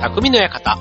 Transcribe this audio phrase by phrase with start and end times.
[0.00, 0.78] 匠の館。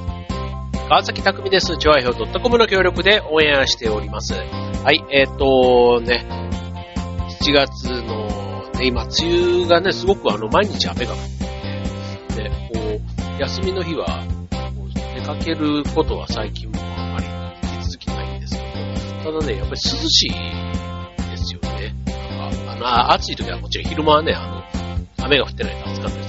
[0.87, 1.77] 川崎匠です。
[1.77, 4.33] 調和表 .com の協力でオンエアしております。
[4.33, 6.25] はい、えっ、ー、とね、
[7.41, 11.19] 7月の、ね、今、梅雨がね、すごくあの、毎日雨が降っ
[12.29, 12.79] てて、ね、こ
[13.37, 14.23] う、休みの日は、
[15.15, 17.25] 出かけることは最近もあんまり
[17.73, 18.61] 引き続きないんですけ
[19.25, 20.31] ど、ただね、やっぱり涼しい
[21.29, 21.93] ですよね。
[22.37, 22.75] なんか、あ
[23.09, 24.63] の、暑い時はもちろん昼間はね、あの、
[25.25, 26.28] 雨が降ってないと暑かったで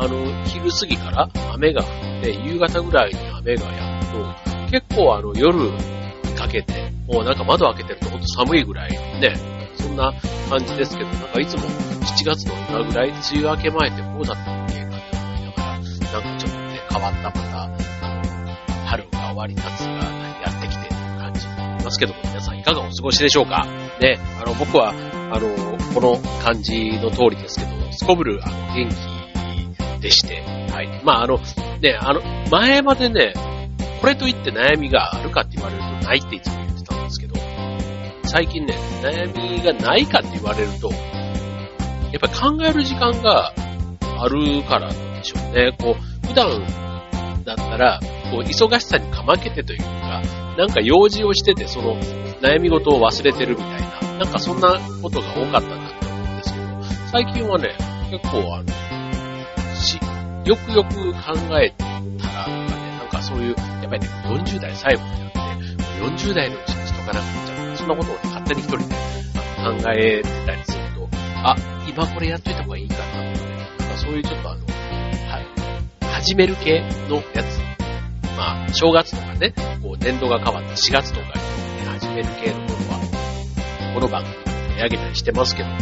[0.00, 1.88] あの、昼過ぎから雨が降っ
[2.22, 5.72] て、夕方ぐらいに雨がやむと、結構あの、夜に
[6.34, 9.34] かけて、もうなんか窓開けてるとほんと寒いぐらいね、
[9.76, 10.10] そんな
[10.48, 17.76] 感じですけど、なんかいつも7月の今ぐらい、梅雨明け前ってこうだったっけかって思いながら、なんかちょっとね、変わったまた、あの、
[18.86, 23.66] 春が終わり、夏がやってきて感じになりますけども、皆さんいかがお過ごしでしょうか。
[24.00, 29.19] ね、あの、僕は、あの、この感じの通りですけど、すこぶる、あの、元気
[30.00, 31.00] でして、はい。
[31.04, 31.38] まあ、あの、
[31.80, 32.20] ね、あの、
[32.50, 33.34] 前までね、
[34.00, 37.34] これといって悩みがあるかって言われるとないっていつも言ってたんですけど、
[38.24, 43.52] 最近ね、悩みがないかって言われると、やっぱり考える時間が
[44.18, 45.76] あるからなんでしょうね。
[45.78, 46.64] こう、普段
[47.44, 50.22] だったら、こう、忙しさにかまけてというか、
[50.56, 51.96] なんか用事をしてて、その
[52.40, 56.66] 悩み事を忘れてるみたいな、なんかそんなことが多かったなって思うんですけど、
[57.12, 57.76] 最近はね、
[58.10, 58.89] 結構あの、
[59.80, 59.98] し、
[60.44, 65.38] よくよく考えたらとかね、なんかそういう、やっぱりね、40代最後ってなって、
[66.02, 67.76] 40代のうちにしとかなくちゃ。
[67.76, 71.08] そんなことをね勝手に一人で考えてたりすると、
[71.44, 71.56] あ、
[71.88, 73.32] 今これやっといた方がいいかなとかね、
[73.78, 77.70] なんかそういうちょっとあの、はい、始める系のやつ。
[78.36, 85.76] まあ、正月とかね、こう、年度が変わった4月とかに、ね、始める系のものは、この番組で取り上げたりしてますけども、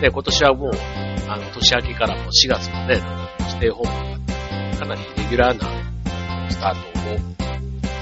[0.00, 0.70] ね、今年はもう、
[1.28, 3.02] あの、年明けからも4月もね、
[3.60, 4.18] テイホーム
[4.72, 7.16] がかなりレギュラーなスタートを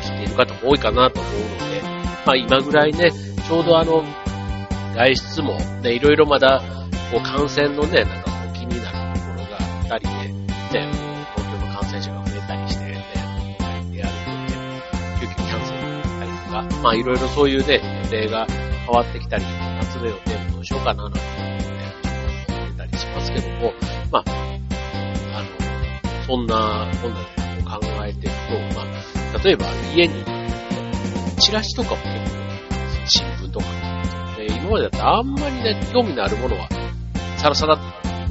[0.02, 1.82] 切っている方も多いかなと思うので、
[2.24, 4.04] まあ今ぐらいね、ちょうどあの、
[4.94, 6.62] 外出もね、いろいろまだ、
[7.10, 10.92] こう感染のね、なんかこう気になるところがあったりで、ね、
[11.34, 13.04] 東京の感染者が増えたりして、ね、
[13.90, 14.52] であるので、
[15.20, 19.44] 急遽キャンセルだったりとか、まあいろいろそういうね、予定が変わってきたり、
[19.80, 21.18] 夏の予定もどうしようかななんて
[22.48, 23.72] 思ってたりしますけども、
[24.12, 24.47] まあ、
[26.28, 28.36] そんな、こんなで考えていく
[28.74, 29.64] と、まあ、例えば
[29.96, 30.12] 家に、
[31.38, 33.66] チラシとかも結構新聞とか、
[34.36, 36.68] で今までだとあんまりね、興味のあるものは、
[37.38, 37.76] さらさら、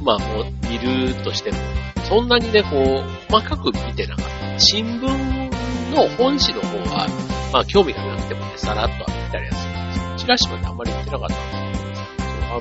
[0.04, 1.56] まあもう見るとしても、
[2.04, 4.60] そんなにね、こう、細かく見てなかった。
[4.60, 7.08] 新聞の本誌の方は、
[7.52, 12.60] まあ興味がなくてもね、さらっと見たりはするんですけど、チラシまであんまり見てなかったんですけど、あの、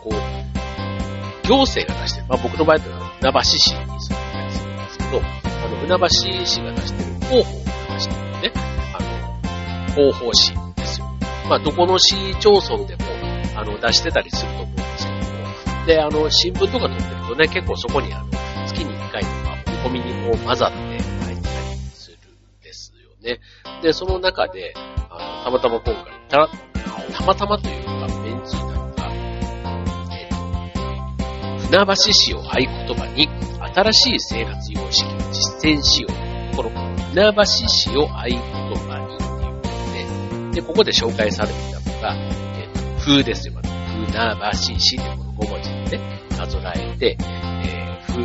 [0.00, 0.08] こ
[1.44, 3.74] う、行政が出してる、まあ僕の場合は船橋市。
[3.74, 6.06] に住んでたりするんですけど、あの、船橋
[6.46, 7.08] 市が出してる。
[7.28, 7.64] 広報を
[7.94, 8.52] 流してるね、
[8.94, 11.06] あの、広報誌ですよ。
[11.48, 13.04] まあどこの市町村でも、
[13.56, 15.18] あの、出してたりすると思うんですけど
[15.80, 18.26] も、で、あの、新聞とか撮ってるとね、結構そこにあの、
[18.66, 21.42] 月に1回とか、折り込みにこう混ざって入ったり
[21.92, 23.40] するんですよね。
[23.82, 24.74] で、その中で、
[25.10, 26.48] あの、たまたま今回、た、
[27.18, 27.87] たまたまという
[31.70, 33.28] 船橋市を合言葉に、
[33.74, 36.08] 新しい生活様式を実践しよ
[36.52, 36.56] う。
[36.56, 36.70] この、
[37.10, 42.14] 船橋市を合言葉にっていうことで、で、ここで紹介されていたのが、
[42.56, 43.54] えっ、と、風ですよ。
[43.54, 48.24] また船橋市ってこの5文字でね、なぞらえて、えー、ふ、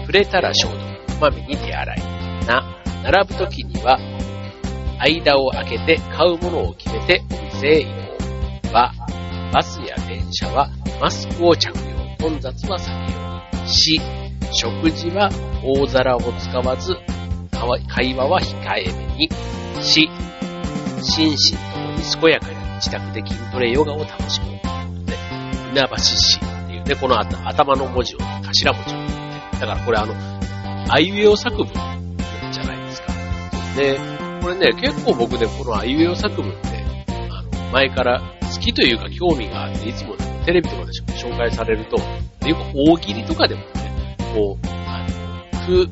[0.00, 1.98] 触れたら消毒、こまめに手洗い。
[2.46, 4.00] な、並ぶときには、
[4.98, 7.84] 間を空けて買うものを決めてお店へ移
[8.64, 8.72] 動。
[8.72, 8.92] ば、
[9.52, 10.68] バスや電車は
[11.00, 11.99] マスクを着用。
[12.20, 13.68] 混雑は避けよう。
[13.68, 14.00] し、
[14.52, 15.30] 食事は
[15.64, 16.94] 大皿を使わず、
[17.88, 19.28] 会話は控えめに。
[19.82, 20.08] し、
[21.02, 21.36] 心身
[21.72, 24.46] ともに健やかに自宅で筋トレヨガを楽しむ。
[25.06, 25.16] で、
[25.70, 29.60] 船橋市っていうね、この頭の文字を、頭文字を。
[29.60, 30.14] だからこれあの、
[30.92, 31.66] あいうえお作文
[32.52, 33.12] じゃないですか。
[33.76, 33.98] で、
[34.42, 36.68] これね、結構僕ね、このあいうえお作文って、
[37.30, 38.20] あの、前から
[38.52, 45.06] 好きというか興味があって、いつも、ね、テレビとかで紹介されると、よく大喜利とかでもね、こう、あ
[45.52, 45.90] の、ふ、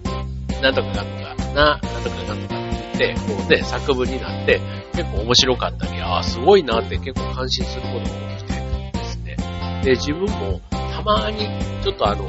[0.62, 4.60] なんとかなんとか、な、なんとかなんとかって言って、こうね、作文になって、
[4.92, 8.08] 結構面白かったり、ああ、すごいなって結構感心することが多
[8.38, 9.36] くてですね。
[9.84, 11.46] で、自分もたまに、
[11.82, 12.24] ちょっとあの、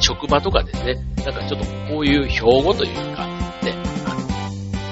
[0.00, 0.94] 職場とかでね、
[1.24, 3.26] なんかちょっとこういう標語というか、
[3.62, 3.74] ね、
[4.06, 4.14] あ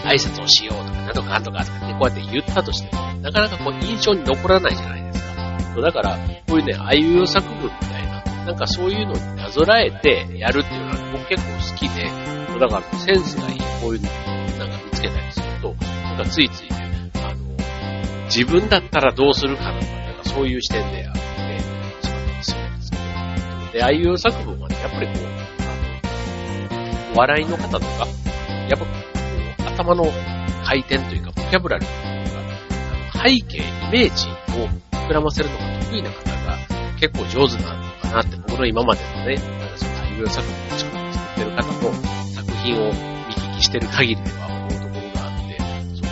[0.05, 5.22] の、挨拶をしようとか、なんとかなんとかとかね、こうやって言ったとしても、なかなかこう印象に残らないじゃないですか。
[5.81, 12.05] だから、こういうね、あいう作文みたいななんかそういうのになぞらえてやるっていうのは僕結構好きで、
[12.59, 14.09] だからセンスがいい、こういうの
[14.59, 25.19] なんか見つけたりすると、なんかついついね、あの、自分だったらどうするかなとか、なんかそういう視点であってしまったりするんですけど、で、ああいう作文はね、やっぱりこう、
[25.63, 27.87] あの、お笑いの方とか、
[28.69, 30.05] やっぱこう、頭の
[30.65, 32.41] 回転というか、ボキャブラリーというか、
[33.15, 34.29] あの背景、イメージ
[34.59, 36.59] を膨らませるのが得意な方が
[36.99, 41.93] 結構上手なのかなって、僕の今までのね、なんかその大量作品を作ってる方の
[42.35, 42.93] 作品を見
[43.35, 45.59] 聞きしてる限りでは思うところがあって、
[45.97, 46.05] そ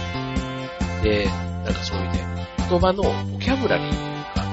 [1.01, 1.05] う。
[1.05, 4.01] で、なんかそういうね、言葉のボキャブラリーという
[4.35, 4.45] か、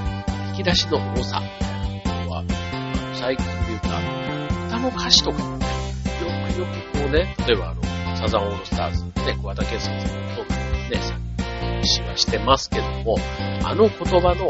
[0.50, 2.50] 引き出しの多さみたいなのは、あの
[3.16, 4.00] 最近というか、
[4.68, 5.66] 歌の歌詞とかもね、
[6.20, 7.82] よくよくこうね、例えばあの、
[8.16, 9.12] サザンオールスターズ、ね、
[9.42, 9.98] 桑田佳祐さん
[10.36, 10.44] と
[10.96, 11.27] ね、
[11.88, 13.18] 詩はしてますけども、
[13.64, 14.50] あの言葉の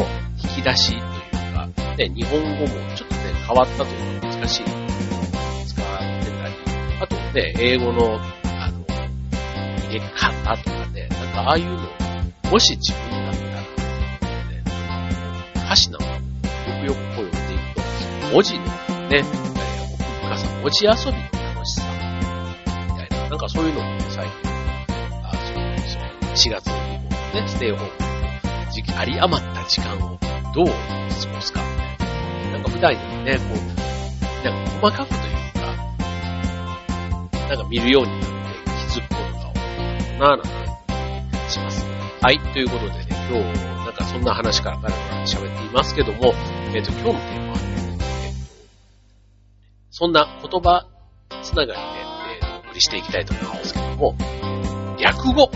[0.56, 1.68] 引き出しというか、
[1.98, 5.88] ね、日本語もちょっとね、変わったというか難しい使っ
[6.24, 6.56] てたり、
[7.02, 8.86] あとね、英語の、あの、
[9.90, 11.78] 入れ方とかね、なんかああいうの、
[12.52, 14.64] もし自分だったら、ね、
[15.66, 16.20] 歌詞なんかもよ
[16.82, 17.76] くよくこう読んでいく
[18.28, 18.66] と、文字の
[19.10, 19.24] ね、
[19.94, 21.24] 奥深さ、文字遊びの
[21.56, 21.84] 楽しさ、
[22.90, 24.34] みたいな、なんかそういうのもね、最近、
[25.24, 25.56] あそう
[25.88, 26.87] そう4月に
[27.34, 27.92] ね、ステイホーム
[28.72, 30.18] 時期、あり余った時間を
[30.54, 30.74] どう過
[31.34, 31.62] ごすか、
[32.52, 32.60] な。
[32.60, 35.60] んか普段よりね、こう、なんか細かくというか、
[37.50, 38.28] なんか見るようになって
[38.94, 41.86] 気づくことが多いなぁなんてします。
[42.22, 44.96] はい、ということでね、今日、なんかそんな話からから
[45.26, 46.34] 喋っていますけども、
[46.74, 47.64] えっ、と、今日のテーマはね、
[48.26, 48.36] えっ、と、
[49.92, 50.88] そんな言葉
[51.42, 52.18] つながりで、えー
[52.58, 54.16] お送りしていきたいと思うんですけども、
[55.00, 55.50] 略語。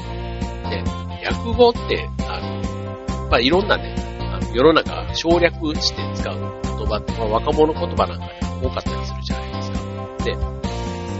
[0.69, 0.83] ね、
[1.23, 3.95] 略語って、あの、まあ、いろんなね、
[4.33, 9.81] あの世の中省略して使う言葉って、まあ、若者言葉なんかで多かったりするじゃないですか。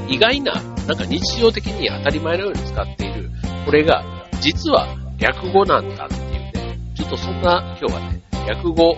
[0.08, 0.54] で、意外な、
[0.88, 3.30] なんか日常的に当たり前のように使っている、
[3.66, 4.04] これが、
[4.42, 4.88] 実は
[5.18, 6.52] 略語なんだっていうね、
[6.96, 8.96] ちょっとそんな今日はね、略語を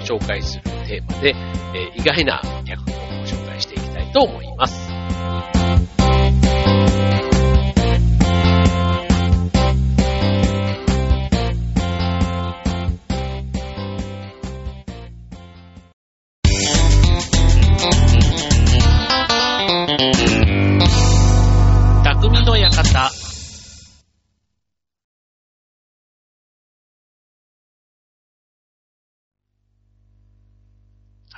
[0.00, 1.34] 紹介するテーマで、
[1.74, 4.95] えー意外な略語を紹介していきたいと思います。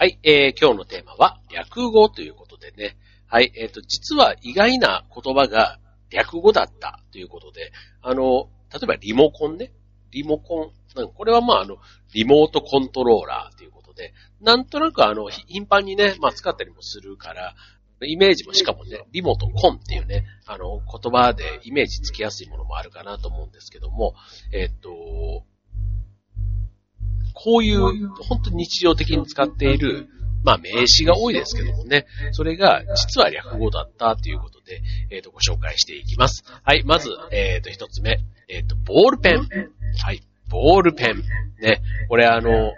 [0.00, 2.96] はい、えー、今日のテーマは略語ということでね。
[3.26, 9.72] はい、えっ、と、実は意外な言葉が略語だったということで、あの、例えばリモコンね。
[10.12, 10.70] リモコン。
[10.94, 11.78] なんかこれはまあ、あの、
[12.14, 17.56] リモートコントローラーということで、なんとなくあの、頻繁にね、まあ使ったりもするから、
[18.06, 24.14] イメージもしかもね、リモとコンっていうね、あの、言葉でイメージつきやすいものもあるかなと思うんですけども、
[24.52, 25.44] えっと、
[27.40, 30.08] こういう、本当に日常的に使っている、
[30.42, 36.44] まあ名詞が多いですけどもね、それが実は略語だったということで、えっ、と、ご紹介していきます。
[36.64, 38.18] はい、まず、えっ、と、一つ目、
[38.48, 39.48] えっ、と、ボールペン。
[40.04, 41.22] はい、ボールペン。
[41.60, 42.72] ね、これあの、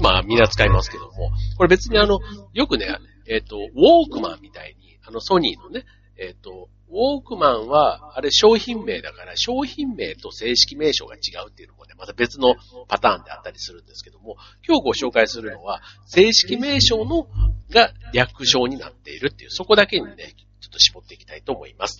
[0.00, 2.20] まあ、みんな使いますけども、これ別にあの、
[2.52, 2.86] よくね、
[3.28, 5.84] えっ、と、ウォークマンみたいに、あの、ソニーのね、
[6.16, 12.54] えっ、と、ウォークマンは、あれ商品名だから、商品名と正式名称が違うっていうのもね、また別の
[12.88, 17.28] パターンであったりするんですけども、今日ご紹介するのは、正式名称の、
[17.70, 21.98] が略称になっているっていう、そこだけにね、ちょっと絞っていきたいと思います。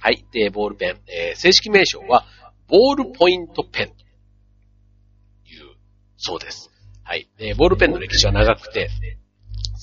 [0.00, 0.24] はい。
[0.32, 1.00] で、ボールペン。
[1.06, 2.24] えー正式名称は、
[2.68, 5.76] ボールポイントペンという、
[6.16, 6.70] そうです。
[7.02, 7.28] はい。
[7.38, 8.88] えーボールペンの歴史は長くて、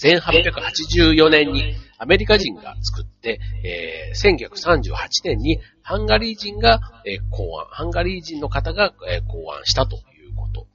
[0.02, 10.00] 1884年にアメリカ人が作って、えー1938年にハンガリー人が、えー考案、ハンガリー人の方が、えー考案したとい
[10.32, 10.68] うこと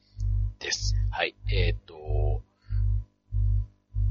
[0.58, 0.94] です。
[1.10, 1.34] はい。
[1.52, 2.42] えーっと、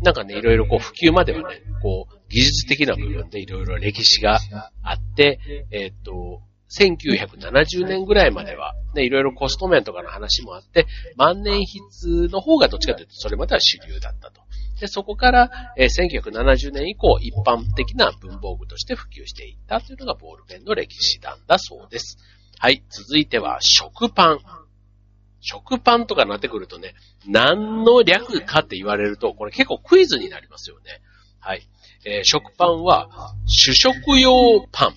[0.01, 4.39] なんかね、いろいろこう普及まではね、こう技術的な部分でいろいろ歴史が
[4.81, 5.39] あって、
[5.71, 6.41] えーっと、
[6.71, 10.87] 1970年ぐらいまでは、ね、いろいろコスト面とかの話もあって、
[11.17, 11.61] 万年
[11.99, 14.41] 筆の方がどっちかというとそれまでは主流だったと。
[14.81, 22.17] で、そこから、えー1970年以降、一般的な文房具として普及していったというのがボールペンの歴史なんだそうです。
[22.57, 24.39] はい、続いては食パン。
[25.39, 26.95] 食パンとかなってくるとね、
[27.27, 31.00] 何の略かって言われると、これ結構クイズになりますよね。
[31.39, 31.67] はい。
[32.03, 34.95] えー食パンは主食用パン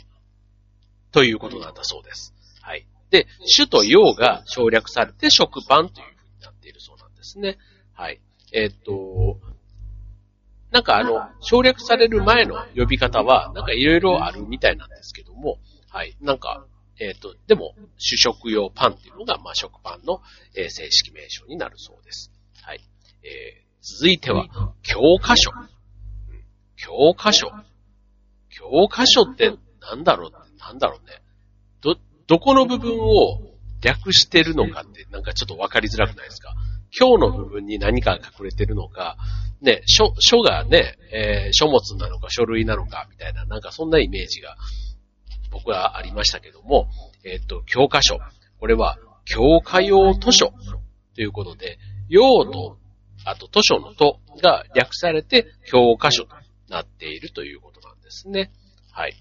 [1.12, 2.34] ということなんだそうです。
[2.62, 2.86] はい。
[3.10, 7.58] で、主と用が省略されて食パンというふうになっているそうなんですね。
[7.92, 8.20] はい。
[8.54, 9.40] えっ、と、
[10.74, 16.16] なんかあの、省略される前の呼び方は、なんかいろいろあるみたいなんですけども、はい。
[16.20, 16.66] なんか、
[16.98, 20.20] えっ、と、でも、主食用パンっていうのが、まあ、食パンの、
[20.56, 22.32] えー、正式名称になるそうです。
[22.62, 22.80] はい。
[23.22, 24.48] えー、続いては、
[24.82, 25.52] 教科書。
[26.76, 27.52] 教科書。
[28.50, 31.22] 教科書ってなんだろうなんだろうね。
[31.82, 33.40] ど、どこの部分を
[33.80, 36.54] 略してるのかってなんかちょっとわかりづらくないですか？
[36.98, 39.16] 今日の部分に何か隠れてるのか、
[39.64, 44.56] ね、書、書がね、えー、書物なのか書類なのかみたいな、なんかそんなイメージが
[45.50, 46.88] 僕はありましたけども、
[47.24, 48.18] えっ、と、教科書。
[48.58, 50.52] これは教科用図書
[51.14, 51.78] ということで、
[52.08, 52.78] 用と、
[53.24, 56.36] あと図書のとが略されて教科書と
[56.68, 58.52] なっているということなんですね。
[58.92, 59.14] はい。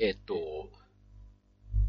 [0.00, 0.34] えっ、と、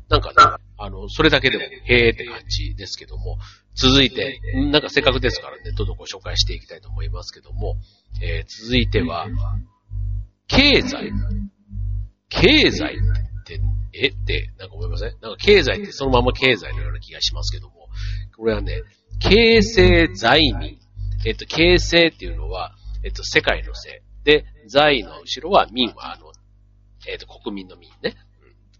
[0.09, 3.37] なんかね、あの、それだけでも、へーって感じですけども、
[3.75, 4.39] 続いて、
[4.72, 7.75] なんかせっかくですからね、どんどんご紹介していきたいと思いますけども、
[8.22, 9.27] えー、続いては、
[10.48, 11.12] 経済。
[12.29, 13.60] 経済って、
[13.94, 14.08] え？
[14.08, 15.10] って、なんか思いません？
[15.22, 17.88] なんか経済ってそのまま経済のような気がしますけども、
[18.38, 18.82] これはね、
[19.20, 20.77] 形成財民。
[21.25, 23.94] えっと、形成っていうのは、えっと、世界のせい。
[24.25, 26.32] で、財の後ろは民は、あの、
[27.08, 28.15] えっと、国民の民ね。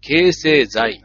[0.00, 1.02] 形成財民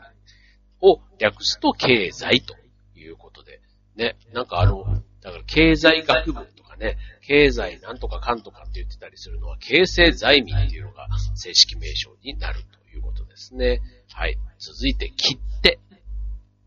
[0.81, 2.55] を略すと経済と
[2.95, 3.60] いうことで。
[3.95, 4.85] ね、なんかあの、
[5.21, 13.81] だから経済学部とかね、経済なんとかかんとかって言ってたりするのは、形成財民っていうのが正式名称になるということですね。
[14.13, 14.37] はい。
[14.59, 15.79] 続いて、切って。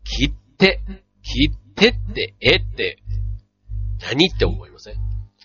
[0.03, 0.81] 切って。
[1.21, 2.99] 切ってって、えって、
[4.01, 4.95] 何って思いません？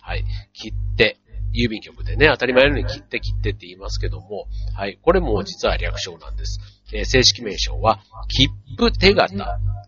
[0.03, 0.25] はい。
[0.53, 1.19] 切って。
[1.53, 4.99] 郵便局でね、当たり前のように切手切手って言いますけども、はい。
[5.03, 6.61] これも実は略称なんです。
[6.93, 9.35] えー、正式名称は、切符手形。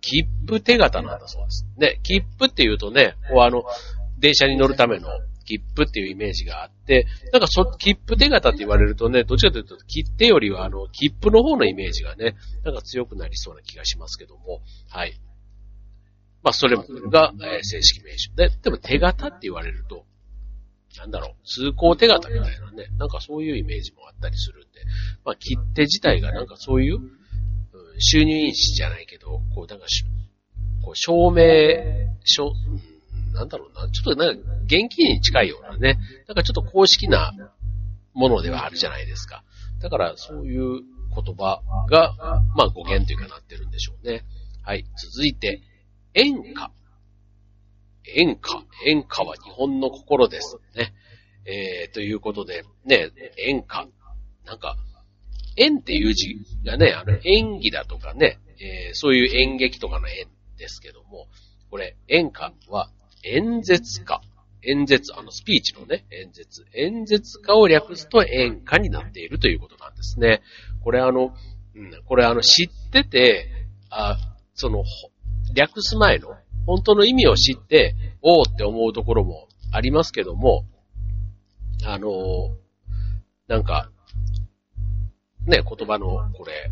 [0.00, 1.66] 切符手形なんだそうです。
[1.78, 3.64] で、切符って言うとね、こうあの、
[4.18, 5.08] 電車に乗るための
[5.44, 15.20] 切符っていうイメージがあって、なんかそ、切符手形って言われるとね、どっちかというと切手よりはあの、切符の方のイメージがね、なんか強くなりそうな気がしますけども、はい。
[16.42, 20.04] まあ、それが、えー、正式名称で、でも手形って言われると、
[20.98, 24.80] なんだろう、通行手形みたいなね、なんかそういうイメージもあったりするんで、
[25.24, 26.98] まあ、切手自体がなんかそういう、
[27.98, 30.04] 収入印紙じゃないけど、こう、なんかし、
[30.82, 37.32] こう、証明書、うん、なんだろうな、ちょっとなんか現金に近いようなね、なんかちょっと公式な
[38.14, 39.44] ものではあるじゃないですか。
[39.80, 40.80] だからそういう
[41.14, 42.14] 言葉が、
[42.56, 44.24] まあ語源というかなってるんでしょうね。
[44.62, 44.84] はい。
[44.96, 45.62] 続いて、
[46.14, 46.70] 演歌。
[48.06, 48.64] 演歌。
[48.86, 50.58] 演歌は日本の心です。
[50.74, 50.92] ね。
[51.44, 53.88] えー、ということで、ね、演歌。
[54.44, 54.76] なんか、
[55.56, 61.28] 演っていう字がね、あの、演技だとかね、えー、そういう演劇とかの演ですけども、
[61.70, 62.90] これ、演歌は
[63.24, 64.20] 演説家。
[64.64, 66.64] 演説、あの、スピーチのね、演説。
[66.74, 70.40] 演説家を略すと演歌になっているということなんですね。
[70.84, 71.34] これあの、
[71.74, 73.48] うん、これあの、知ってて、
[73.90, 74.16] あ、
[74.54, 74.84] その、
[75.54, 76.28] 略す前の
[76.66, 80.64] 本当の意味を知って、おおって思うところもありますけども、
[81.84, 82.08] あの
[83.48, 83.90] なんか、
[85.46, 86.70] ね、言葉のこれ、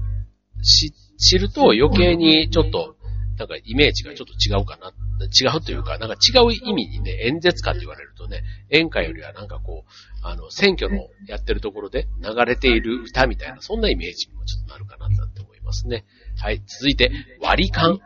[0.62, 2.96] 知、知ると余計にちょっと、
[3.36, 4.92] なんかイメージがちょっと違うかな。
[5.26, 9.90] 違うというか、なんか違う意味にね、演説家って言われるとね、演歌よりはなんかこう、
[10.22, 16.04] あの、選挙のやってるところで流れている歌みたいな、そんなイメージにもちょっとなるかなって思いますね。
[16.38, 17.98] はい、続いて、割り勘。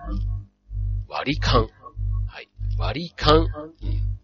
[1.15, 1.69] 割り勘。
[2.27, 2.49] はい。
[2.77, 3.47] 割り勘。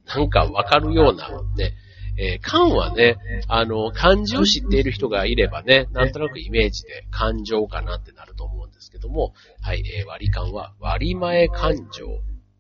[0.07, 1.75] なんかわかるような、ね。
[2.19, 3.17] えー、勘はね、
[3.47, 12.09] あの、漢字を知っている人がいればね、なんとなくイメージで感情かなってなると思うんですけども、はい、えー、割り勘は割前感情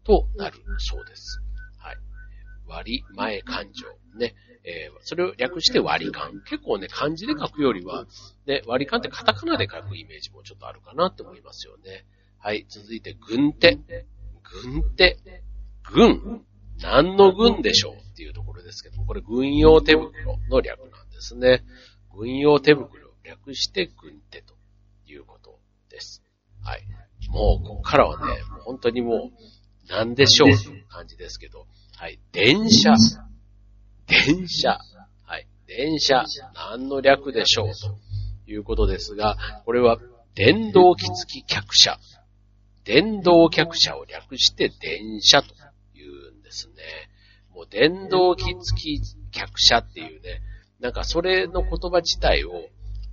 [0.05, 1.43] となるそうです。
[1.79, 1.97] はい。
[2.69, 3.89] 割前感情。
[4.17, 4.37] ね。
[4.63, 6.41] えー、それを略して割り勘。
[6.49, 8.07] 結構ね、漢字で書くよりは、
[8.47, 12.07] ね、割り勘ってカタカナで書くイメージもちょっとあるかなって思いますよね。
[12.43, 13.79] はい、続いて、軍手。
[14.63, 15.19] 軍って、
[15.93, 16.45] 軍
[16.83, 21.63] 何の軍でしょうっていうところですけども、これ軍用手袋の略なんですね。
[22.15, 22.91] 軍用手袋、
[23.23, 24.55] 略して軍手と
[25.07, 25.59] いうこと
[25.91, 26.23] です。
[26.63, 26.83] はい。
[27.29, 29.31] もう、ここからはね、もう本当にもう、
[29.89, 31.67] 何でしょうという感じですけど、
[31.97, 32.19] はい。
[32.33, 32.95] 電車。
[34.07, 34.79] 電車。
[35.25, 35.47] はい。
[35.67, 36.25] 電車。
[36.55, 37.73] 何の略でしょう
[38.47, 39.99] ということですが、これは、
[40.35, 41.99] 電動機付き客車
[42.91, 45.55] 電動客車を略して電車と
[45.95, 46.75] 言うんですね。
[47.55, 50.43] もう電動機付き客車っていうね、
[50.81, 52.51] なんかそれの言葉自体を、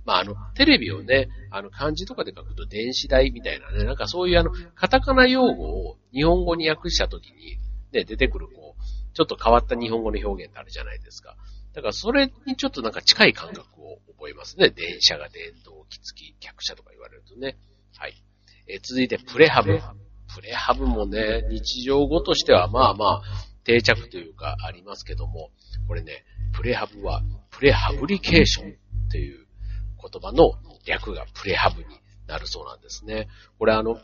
[0.04, 7.58] まあ、あの、テレビをね、あの、漢字とかで書くと電子台みたいなね、なんかそういうあの、カタカナ用語を日本語に訳したときに、
[7.92, 11.36] ね、出てくるこう、ちょっと変わった日本語の表現ってあるじゃないですか。
[11.72, 14.70] だからそれにちょっとなんか近い感覚を覚えますね。
[14.70, 17.56] 電車が電動機付き客車とか言われるとね。
[17.96, 18.14] はい。
[18.68, 19.80] えー、続いてプレハブ。
[20.34, 23.22] プレハブもね、日常語としてはまあまあ
[23.64, 25.50] 定着というかありますけども、
[25.86, 29.46] これね、プレハブはプレハブリケーションっていう
[30.00, 30.52] 言葉の
[30.86, 31.86] 略がプレハブに
[32.26, 33.28] なるそうなんですね。
[33.58, 33.98] これあの、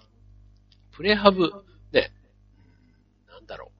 [0.92, 1.52] プレハブ、
[1.92, 2.10] ね、
[3.28, 3.70] なんだろ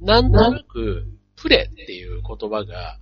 [0.00, 0.04] う。
[0.04, 1.04] なんとなく、
[1.36, 2.98] プレっていう言葉が、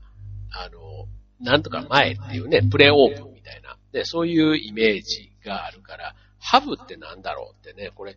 [0.50, 1.06] あの、
[1.40, 8.16] なんとか前っていうね、プレオープンみたいな、で、そういうイメージがあるから、ハブってなんだろうってね、これ、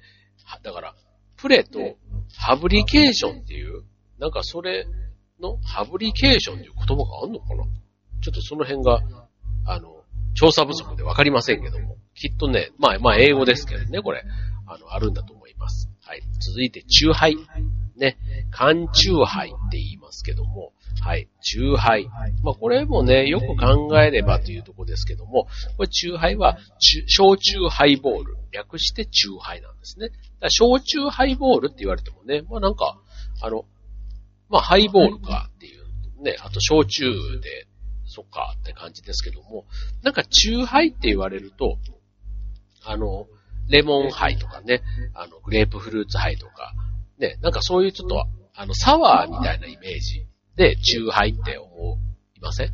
[0.64, 0.96] だから、
[1.38, 1.80] プレと
[2.36, 3.84] ハブリケーションっていう、
[4.18, 4.86] なんかそれ
[5.40, 7.64] のハブリケーションっていう言葉があるのかな？
[8.22, 9.00] ちょっとその辺が、
[9.66, 14.24] あの、調査不足でわかりませんけども、きっとね、まあ、まあ、英語ですけどね、これ、
[14.68, 15.90] あの、あるんだと思います。
[16.02, 16.22] はい。
[16.42, 17.38] 続いて、中杯。
[17.96, 18.18] ね、
[18.52, 22.08] 缶中杯って言いますけども、はい、中杯。
[22.44, 26.58] まあ、これもね、よく考えればというところですけども、これ中杯は、
[27.08, 28.40] 焼酎ハイボール。
[28.52, 30.10] 略して中杯なんですね。
[30.40, 32.98] だ焼酎ハイボールって言われてもね、まあなんか、
[33.42, 33.66] あの、
[34.50, 37.68] まあハイボールかっていうね、あと焼酎で
[38.06, 39.66] そっかって感じですけども、
[40.04, 41.78] なんか酎ハイって言われると、
[42.84, 43.28] あの、
[43.70, 44.82] レモンハイとかね、
[45.14, 46.74] あの、グレープフルーツハイとか、
[47.20, 48.26] ね、なんかそういうちょっと、
[48.56, 50.26] あの、サワーみたいなイメージ
[50.60, 51.98] で、酎ハイって思
[52.36, 52.74] いません？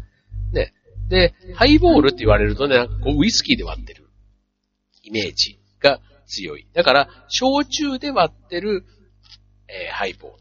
[0.51, 0.73] ね。
[1.07, 4.09] で、ハイボールって言われるとね、こうウイスキーで割ってる
[5.03, 6.67] イメージが強い。
[6.73, 8.83] だから、焼酎で割ってる、
[9.67, 10.39] えー、ハイボール。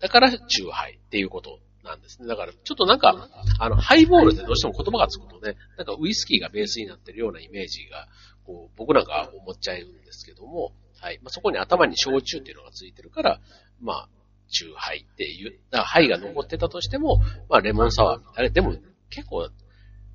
[0.00, 2.28] だから、酎ハイっていうことなんですね。
[2.28, 8.06] だから、ちょっとなんか、あの、ハイボールってどうしても言葉がつくとね、なんかウイスキーがベースになってるようなイメージが、
[8.44, 11.18] こう、僕なんか思っちゃうんですけども、はい。
[11.22, 13.40] まあ、そこに頭に焼酎っていうのがついてるから、
[13.80, 14.08] まあ、
[14.48, 18.22] 中ハイっていう、だからハイが残ってたとしても、まあ、レモンサワー。
[18.34, 18.74] あれ、でも、
[19.10, 19.48] 結構、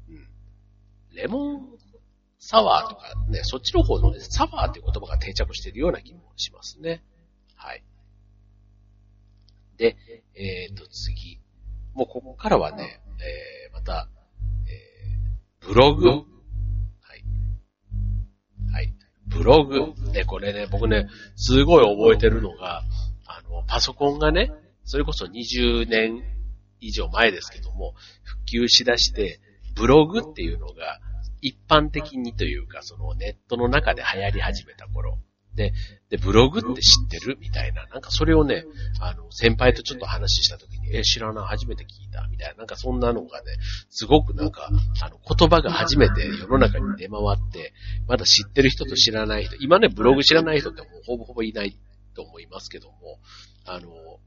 [0.10, 0.28] うん、
[1.15, 1.69] レモン
[2.39, 7.04] サワーとかね、そっちの方のね、サワーっていう言葉が定着しているような気もしますね。
[7.56, 7.84] はい。
[9.78, 9.96] で、
[10.36, 11.39] えっ、ー、と、次。
[11.93, 14.10] もうここからはね、えー、また、
[14.67, 16.08] えー、ブログ。
[16.10, 16.24] はい。
[18.74, 18.93] はい。
[19.28, 19.93] ブログ。
[20.12, 22.84] ね、これね、僕ね、すごい覚えてるのが、
[23.67, 24.52] パソコンがね、
[24.86, 26.21] それこそ20年
[26.80, 29.39] 以上前ですけども、復旧しだして、
[29.76, 30.99] ブログっていうのが
[31.41, 35.19] 一般的にというか、そのネットの中で流行り始めた頃、
[35.56, 35.71] で、
[36.10, 37.38] で、ブログって知ってる？
[37.39, 37.86] みたいな。
[37.88, 38.65] なんかそれをね、
[38.99, 42.56] あの、先輩とちょっと話した時に、え、知らない、初めて聞いた、みたいな。
[42.56, 43.58] なんかそんなのがね、
[43.89, 44.69] すごくなんか、
[45.02, 47.73] あの、言葉が初めて世の中に出回って、
[48.08, 51.78] まだ知ってる人と知らない人、今ね、ブログ知らない人ってもうほぼほぼいない
[52.15, 53.19] と思いますけども、
[53.65, 54.19] あの、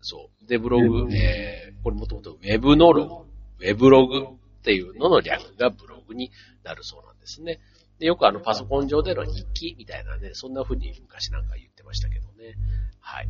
[0.00, 0.46] そう。
[0.46, 3.26] で、ブログ、えー、これもともとウェブのロ
[3.60, 6.30] グ、ウェブログっていうのの略がブログに
[6.64, 7.60] なるそうなんですね。
[7.98, 12.54] で、よくあのパソコン上での日記みたいなね、そんな風に昔なんか言ってましたけどね。
[13.00, 13.28] はい。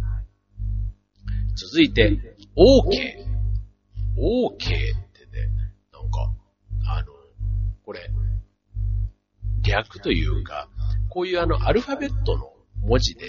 [1.57, 2.11] 続いて、
[2.57, 3.39] OK。
[4.17, 5.49] OK ってね、
[5.93, 6.33] なんか、
[6.87, 7.13] あの、
[7.85, 8.11] これ、
[9.65, 10.69] 略というか、
[11.11, 13.27] こういうあの、アルファベットの文字で、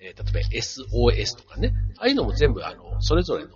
[0.00, 3.50] えー、例えば SOS とかね、ああいうのも全部あの、それぞれの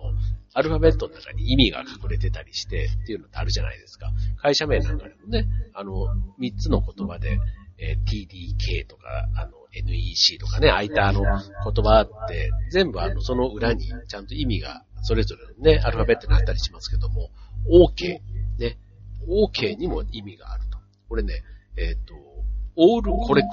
[0.53, 4.11] アルファベットの中に意味が隠れてたりしてっていうのってあるじゃないですか。
[4.37, 7.39] 会社名なんかでもね、あの、三つの言葉で、
[7.77, 9.03] えー、TDK とか、
[9.35, 17.29] あの、NEC とかね、空いたあの言葉って、全部あの、その裏にちゃんと意味がそれぞれのね、アルファベットになったりしますけども、
[17.69, 18.19] OK、
[18.57, 18.77] ね、
[19.27, 20.77] OK にも意味があると。
[21.09, 21.43] これね、
[21.77, 22.15] えっ、ー、と、
[22.77, 23.43] all correct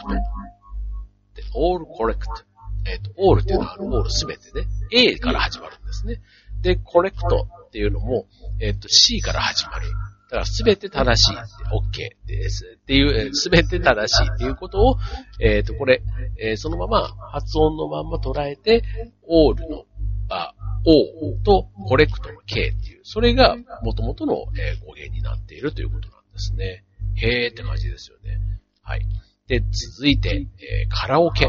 [1.35, 2.44] で、all correct
[2.86, 6.20] えっ、ー、と、all っていうのは、あの、all すべてね、A から始まるんですね。
[6.62, 8.26] で、コレクトっていうのも、
[8.60, 9.88] えっと、C から始まる。
[9.88, 14.96] だからすべて正しいって、OK ですっていう、すべて正しいっていうことを、
[15.40, 16.02] えっ、と、これ、
[16.38, 18.82] えー、そのまま発音のまんま捉えて、
[19.28, 19.84] all の、
[20.30, 26.84] あ、O とコレクトの K っていう、それが元々の、え語源になっているということなんですね。
[27.16, 28.38] へーって感じですよね。
[28.82, 29.06] はい。
[29.48, 31.46] で、続いて、えー、カラオケ。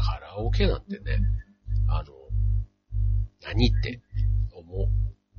[0.00, 1.18] カラオケなんてね、
[1.88, 2.12] あの、
[3.42, 4.00] 何って
[4.70, 4.88] も、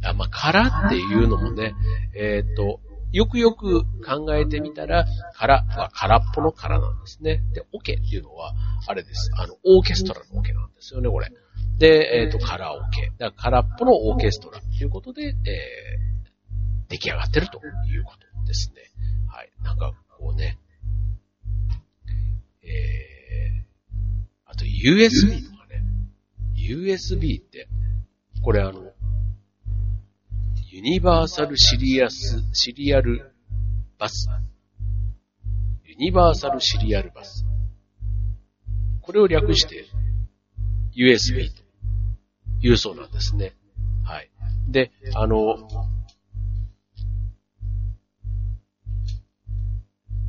[0.03, 1.73] あまあ、空っていうのもね、
[2.15, 2.79] えっ、ー、と、
[3.11, 7.43] よくよく考えてみたら、空は空っぽの空なんですね。
[7.53, 8.53] で、オケっていうのは、
[8.87, 9.31] あれです。
[9.35, 11.29] あの、オーケストラのオケなんですよね、これ。
[11.77, 13.11] で、えっ、ー、と、カラオケ。
[13.17, 15.35] だから空っぽのオーケストラということで、えー、
[16.89, 18.75] 出来上がってるということですね。
[19.27, 19.51] はい。
[19.61, 20.57] なんか、こうね、
[22.63, 23.60] えー、
[24.51, 25.81] あと USB とかね。
[26.57, 27.69] USB って、
[28.43, 28.91] これあの、
[30.69, 33.33] ユニバーサルシリアス、シリアル
[33.97, 34.27] バス。
[35.85, 37.45] ユニバーサルシリアルバス。
[39.01, 39.85] これを略して
[40.97, 41.63] USB と
[42.61, 43.53] いうそうなんですね。
[44.03, 44.29] はい。
[44.67, 45.69] で、あの、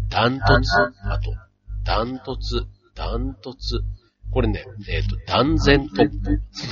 [0.08, 1.34] ダントツ、あと、
[1.82, 3.82] ダントツ、ダントツ、
[4.32, 6.30] これね、えっ、ー、と、断然トップ。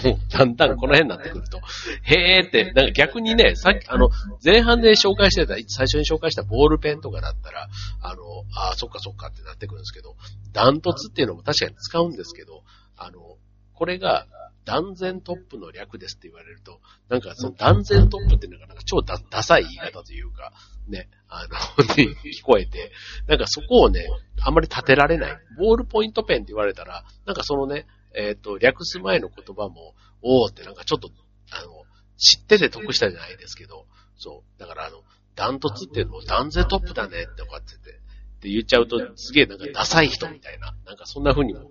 [0.09, 1.61] もう、だんだんこの辺になってくると、
[2.03, 4.09] へーって、なんか逆にね、さっき、あの、
[4.43, 7.69] 前半で紹介してた、最初に紹介したボールペンとかだったら、
[8.01, 8.23] あの、
[8.57, 10.17] ああ、そっかそっかってなってくるんですけど、
[10.53, 12.63] 断突っていうのも確かに使うんですけど、
[12.97, 13.37] あの、
[13.75, 14.27] これが、
[14.65, 20.53] 断然トップの略ですって言われると、なんかその断然トップっていうのがなんか超ダダサい言い方というか、
[20.89, 22.93] ね、あの、聞こえて、
[23.27, 24.07] なんかそこをね、
[24.43, 25.39] あんまり立てられない。
[25.59, 31.11] ボールポイントペンって言われたら、なんかそのね、えっ、ー、と、略す前の言葉も、おーってなんかちょっと、
[31.53, 31.85] あの、
[32.17, 34.61] 知ってて得したじゃないですけど、そう。
[34.61, 35.03] だからあの、
[35.35, 41.71] ダントツっていうのも断然トップだねってこうやってて、って言っちゃうと、すげえなんかダサい人みたいな、なんかそんな風にも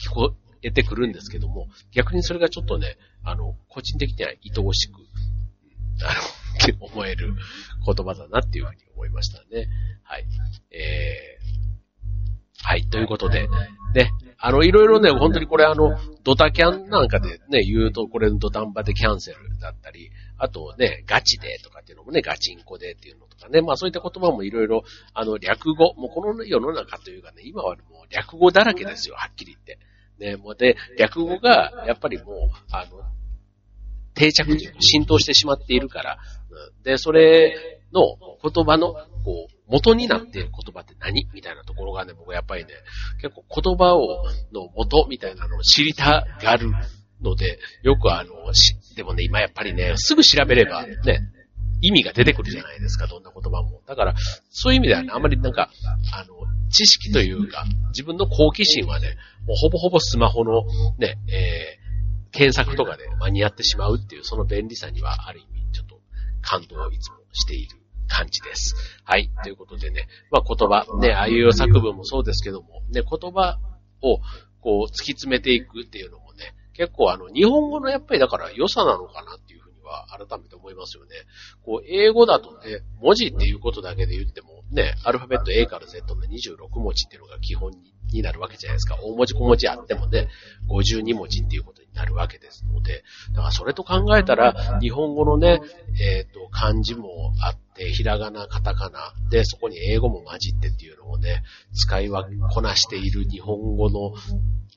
[0.00, 4.94] 聞こえてくるんですけども、逆にそれがちょっとね、あの、個人的には愛おしく、
[6.02, 6.20] あの、
[6.62, 7.34] って思える
[7.84, 9.68] 言葉だなっていうふうに思いましたね。
[10.02, 10.24] はい。
[10.70, 13.48] えー、はい、ということで、
[13.94, 24.82] ね、あの、いろいろね、本当にこれあの、ドタキャンなんかでね、言うと、これドタンバでキャンセルだったり、あとね、ガチでとかっていうのもね、ガチンコでっていうのとかね、まあそういった言葉もいろいろ、
[25.14, 29.78] あの、略語、もうこの世の中というかね、今はもう略語だらけですよ、はっきり言って。
[30.18, 32.36] ね、もうで、略語が、やっぱりもう、
[32.70, 33.02] あの、
[34.14, 36.18] 定着浸透してしまっているから、
[36.82, 37.54] で、それ
[37.92, 41.28] の言葉の、こう、元になっている言葉って何？
[41.34, 42.70] みたいなところがね、僕やっぱりね、
[43.20, 46.70] 結構言葉を、の元みたいなのを知りたがる
[47.20, 50.96] ので、よくあの、しでもね、今やっぱりね、すぐ調べればね、
[51.80, 53.80] 意味が出てくるじゃないですか、どんな言葉も。
[53.86, 54.14] だから、
[54.50, 55.70] そういう意味ではね、あんまりなんか、
[56.12, 56.34] あの、
[56.70, 60.64] 知識というか、自分の好奇心はね、もうほぼほぼスマホの
[60.98, 66.00] ね、えー、検索とかで間に合ってしまうっていう、その便利さにはある意味、ちょっと
[66.42, 67.76] 感動をいつもしている
[68.08, 68.74] 感じです。
[69.04, 69.30] はい。
[69.42, 73.58] ということでね、まあ言葉、ね、あいうよ作文もそうですけども、ね、言葉
[74.02, 74.18] を
[74.60, 79.36] こう突き詰めていくっていうのもね、結構あの、日本語のやっぱりだから良さなのかな
[79.86, 81.10] は改めて思いますよね。
[81.64, 87.72] こう、英語だとね、文字っていうことだけで言っても、ね、アルファベット A から Z の26文字っていうのが基本
[88.12, 88.96] になるわけじゃないですか。
[89.02, 90.28] 大文字小文字あってもね、
[90.68, 95.60] 52文字っていうことになるわけですので、だからそれと考えたら、日本語のね、
[96.00, 101.42] えっ、ー、と、漢字もあって、ひらがな、カタカナ、で、そこに英語も混じってっていうのをね、
[101.74, 104.14] 使いはこなしている日本語の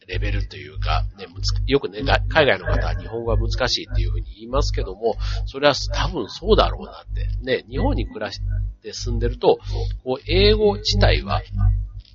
[0.10, 1.28] レベルというか、ね、
[1.68, 7.30] よくね、海外の方は日本語は難しいっていうふうに言いますけども、それは多分そうだろうなって。
[7.44, 8.42] ね、日本に暮らし
[8.82, 9.60] て住んでると、
[10.04, 11.44] こう、英語自体は、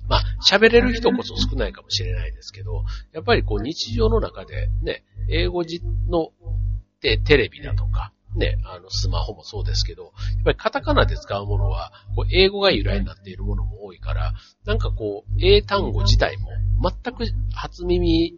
[0.09, 5.63] まあ、喋れる人こそ少ないかもしれないですけど、やっぱりこう日常の中でね、英語
[6.09, 6.31] の
[7.01, 10.11] テレビだとか、ね、あの、スマホもそうですけど、やっ
[10.43, 14.33] ぱりカタカナで使うものは、こう、英語が由来になっているものも多いから、
[14.65, 16.49] なんかこう、英単語自体も
[16.81, 18.35] 全く初耳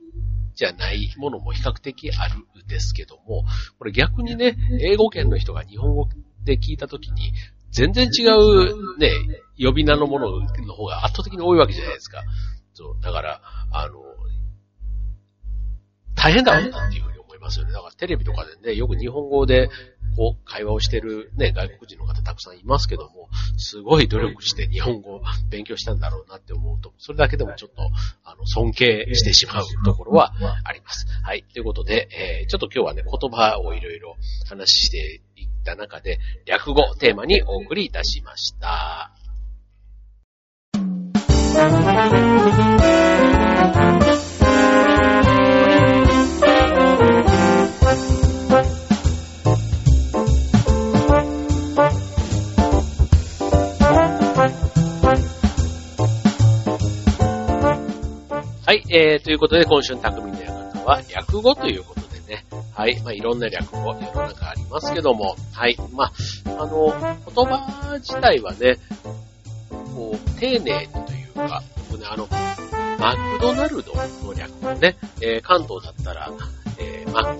[0.53, 3.43] じゃないものも比較的あるんですけども、
[3.77, 6.07] これ逆にね、英語圏の人が日本語
[6.43, 7.33] で聞いたときに、
[7.71, 9.11] 全然違うね、
[9.59, 12.23] 呼び名のものの方が圧倒的に多いわけじゃないですか。
[12.73, 13.99] そう、だから、あの、
[16.15, 17.71] 大変だろうなっていうふうにいますよね。
[17.71, 19.69] だからテレビとかでね、よく日本語で
[20.15, 27.83] こう会話をしてるね、外国人の方たくさんいますけども、すごい努力して日本語を勉強したんだろうなって思うと、それだけでもちょっと、
[28.23, 31.05] あの、尊敬してしまうところはあります。
[31.23, 31.43] はい。
[31.43, 32.09] ということで、
[32.41, 34.15] えー、ちょっと今日はね、言葉をいろいろ
[34.47, 39.11] 話していった中で、略語テーマにお送りいたしました。
[58.89, 66.11] えー、ということで今週の匠の館は略語ということでね、はい、まあいろんな略語、世の中ありますけども、はい、まあ、
[66.45, 66.93] あの、
[67.25, 68.77] 言葉自体はね、
[69.69, 72.27] こう、丁寧にというか、僕ね、あの、
[72.99, 76.31] マクドナルドの略語ね、えー、関東だったら、
[76.77, 77.35] えー、マッ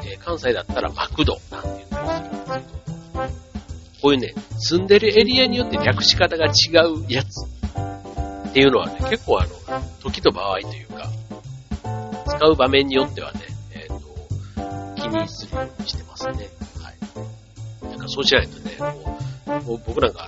[0.00, 3.46] ク、えー、関西だったらマクドなんて言ったりするんですけど、
[4.02, 6.50] こういうね、住んでるエリアによって略し方が違
[6.86, 7.55] うやつ。
[8.56, 11.10] っていうのはね、結構あの、時と場合というか、
[12.26, 13.40] 使う場面によってはね、
[13.74, 14.00] えっと
[14.94, 16.48] 気にするようにしてますね。
[16.80, 17.90] はい。
[17.90, 18.78] なんかそうしないとね、
[19.66, 20.26] こう僕なんか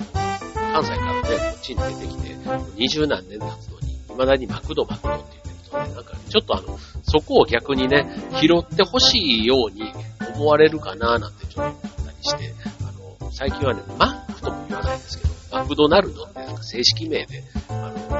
[0.74, 2.36] 関西からね、こっちに出てきて、
[2.76, 8.06] 二十何年経つのに、未だにマクドマクドって言ってるとね、なんかちょっとあの、そこを逆にね、
[8.42, 9.90] 拾ってほしいように
[10.34, 18.17] 思われるかななんてちょっと思ったりして、あの、最近はね、マックとも言わないんですけど、マクドナルドってなんか正式名で、あの、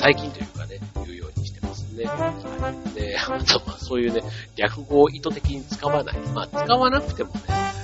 [0.00, 2.04] 最近というかね、言うようにしてますね。
[2.06, 2.94] はい。
[2.94, 4.22] で、あとまあそういうね、
[4.56, 6.18] 略語を意図的に使わない。
[6.34, 7.40] まあ使わなくてもね、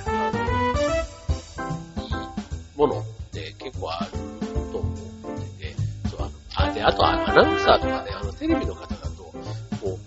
[0.07, 2.11] あの、いい
[2.75, 4.11] ものって結構ある
[4.71, 4.95] と思っ
[5.59, 5.75] てて、
[6.09, 6.31] そう、あの、
[6.71, 9.99] あ、で、あとアナウンサーとかね、あの、テレビの方だと、こ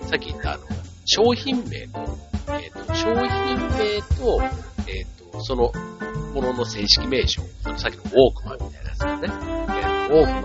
[0.00, 0.64] う、さっき言ったあの、
[1.04, 3.20] 商品名と、えっ、ー、と、商品
[3.76, 4.40] 名と、
[4.88, 5.70] えっ、ー、と、その
[6.32, 10.41] ものの正式名称、あの、さっきのウォークマンみたいなやつがね、えー、ウォーク、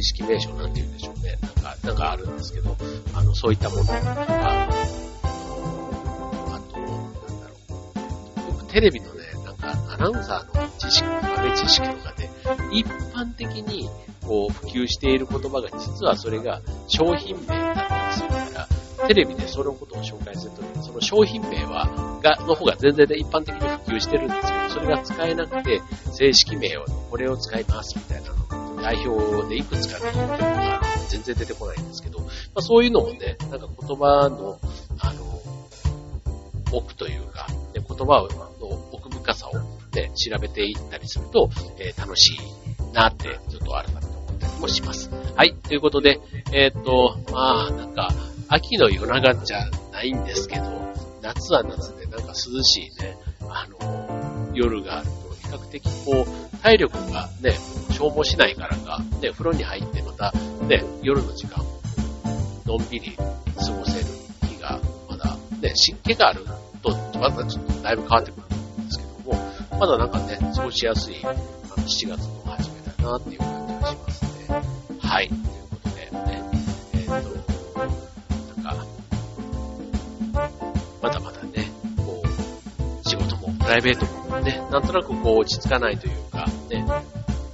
[0.00, 1.38] 正式名称なんて言うんでしょうね。
[1.42, 2.76] なんか、なんかあるんですけど、
[3.14, 4.22] あの、そういったものとか、あと、なん
[7.40, 7.54] だろ
[8.48, 8.50] う。
[8.50, 12.30] よくテレビのね、なんか、アナウンサーの知識、豆知識とかで、
[12.72, 13.90] 一般的に、
[14.26, 18.58] こう、普及している言葉が、実はそれが商品名だったりするか
[19.00, 25.82] ら、テレビでそのことを紹介するときに、その商品名は、が、の方が全然で一般的に普及してるんですけど、それが使えなくて、
[26.12, 28.39] 正式名を、これを使いますみたいな、
[28.82, 34.58] 代表でいくつかで言ってもが全然出てこないんですけど、まあ、そういうのもね、なんか言葉の、
[34.98, 35.42] あの、
[36.72, 38.28] 奥というか、ね、言葉
[38.60, 39.58] の奥深さを
[39.94, 45.10] ね、調べていったりすると、えー、楽しいなって、ちょっと改めて思ったりもします。
[45.36, 46.20] はい、ということで、
[46.52, 48.10] えー、っと、まあ、なんか、
[48.48, 50.64] 秋の夜長じゃないんですけど、
[51.22, 53.16] 夏は夏でなんか涼しいね、
[53.48, 55.19] あの、夜がある
[55.50, 57.56] 較的こう、体力がね、
[57.90, 60.32] 消耗しないからか、ね、風呂に入ってまた
[60.66, 61.64] ね、夜の時間
[62.66, 63.24] のんびり過
[63.72, 64.06] ごせる
[64.48, 66.44] 日が、まだね、湿気がある
[66.82, 74.62] と、またちょっとだいぶ変わってくると思うんですけども、まだなんかね、過ごしやすい、あの、7月の初めだなっていう感じがしますね。
[75.00, 75.28] はい。
[75.28, 76.42] ということでね、
[76.94, 77.40] えっ、ー、と、
[83.70, 86.84] プライベートもね、なんとなくこう落ち着かないというか、ね、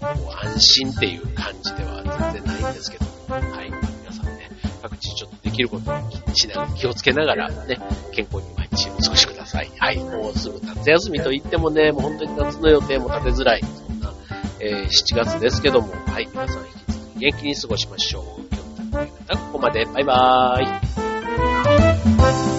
[0.01, 4.51] こう安心っていう感じでは全然ないんですけども、はい、皆さんね、
[4.83, 7.79] 各地ちょっとできることをしな、気をつけながらね、
[8.13, 9.71] 健康に毎日お過ごしください。
[9.79, 14.13] はい、もうすぐ夏休みと言ってもね、もう本当に夏の予定も立てづらい、そんな、
[14.61, 18.25] えー、7月ですけども、はい、皆さん引き続き元気に過ごしましょう。
[18.93, 22.56] 今日のここまで、バイバーイ。